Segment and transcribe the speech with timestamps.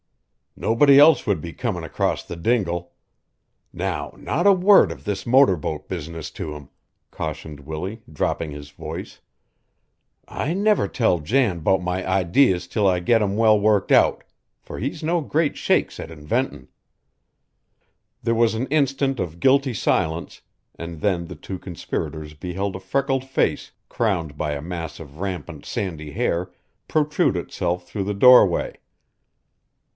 [0.57, 2.91] Nobody else would be comin' across the dingle.
[3.71, 6.69] Now not a word of this motor boat business to him,"
[7.09, 9.19] cautioned Willie, dropping his voice.
[10.27, 14.23] "I never tell Jan 'bout my idees 'till I get 'em well worked out,
[14.59, 16.67] for he's no great shakes at inventin'."
[18.21, 20.41] There was an instant of guilty silence,
[20.75, 25.63] and then the two conspirators beheld a freckled face, crowned by a mass of rampant
[25.65, 26.51] sandy hair,
[26.87, 28.75] protrude itself through the doorway.